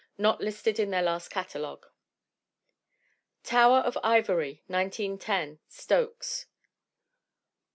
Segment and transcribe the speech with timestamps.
[0.17, 1.85] Not listed in their last catalogue.
[3.43, 5.59] Tower of Ivory, 1910.
[5.67, 6.47] Stokes.